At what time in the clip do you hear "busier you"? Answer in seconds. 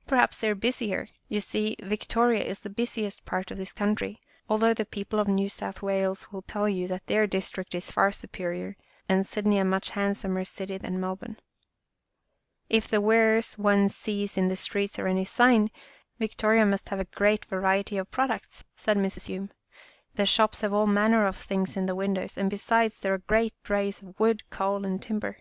0.54-1.40